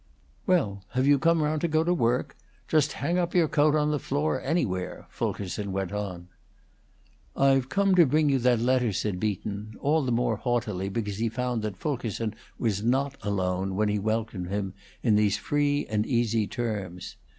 "Well, 0.47 0.83
have 0.93 1.05
you 1.05 1.19
come 1.19 1.43
round 1.43 1.61
to 1.61 1.67
go 1.67 1.83
to 1.83 1.93
work? 1.93 2.35
Just 2.67 2.93
hang 2.93 3.19
up 3.19 3.35
your 3.35 3.47
coat 3.47 3.75
on 3.75 3.91
the 3.91 3.99
floor 3.99 4.41
anywhere," 4.41 5.05
Fulkerson 5.11 5.71
went 5.71 5.91
on. 5.91 6.27
"I've 7.35 7.69
come 7.69 7.93
to 7.93 8.07
bring 8.07 8.27
you 8.27 8.39
that 8.39 8.59
letter," 8.59 8.93
said 8.93 9.19
Beaton, 9.19 9.75
all 9.79 10.01
the 10.03 10.11
more 10.11 10.37
haughtily 10.37 10.89
because 10.89 11.17
he 11.17 11.29
found 11.29 11.61
that 11.61 11.77
Fulkerson 11.77 12.33
was 12.57 12.81
not 12.81 13.15
alone 13.21 13.75
when 13.75 13.89
he 13.89 13.99
welcomed 13.99 14.47
him 14.49 14.73
in 15.03 15.17
these 15.17 15.37
free 15.37 15.85
and 15.85 16.03
easy 16.07 16.47
terms. 16.47 17.15